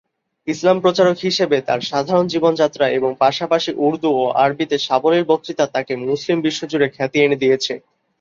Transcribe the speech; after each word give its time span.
ইসলাম 0.47 0.77
প্রচারক 0.81 1.17
হিসেবে 1.19 1.57
তার 1.67 1.79
সাধারণ 1.89 2.25
জীবনযাত্রা 2.27 2.85
এবং 2.89 3.11
পাশাপাশি 3.19 3.71
উর্দু 3.79 4.09
ও 4.15 4.33
আরবিতে 4.43 4.75
সাবলীল 4.79 5.23
বক্তৃতা 5.27 5.65
তাকে 5.67 5.93
মুসলিম 6.03 6.37
বিশ্বজুড়ে 6.41 6.87
খ্যাতি 6.89 7.17
এনে 7.21 7.41
দিয়েছে। 7.43 7.73